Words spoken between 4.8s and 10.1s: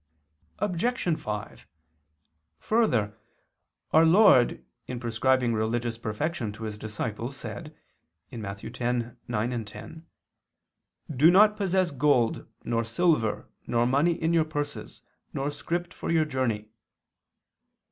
in prescribing religious perfection to His disciples, said (Matt. 10:9, 10):